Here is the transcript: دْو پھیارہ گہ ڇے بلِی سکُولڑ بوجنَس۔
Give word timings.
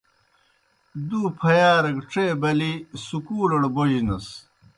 دْو 1.07 1.19
پھیارہ 1.39 1.89
گہ 1.97 2.03
ڇے 2.11 2.25
بلِی 2.41 2.71
سکُولڑ 3.07 3.61
بوجنَس۔ 3.75 4.25